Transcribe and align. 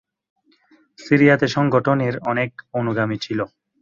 সিরিয়াতে 0.99 1.47
সংগঠনের 1.47 2.13
অনেক 2.23 2.49
অনুগামী 2.73 3.17
ছিল। 3.17 3.39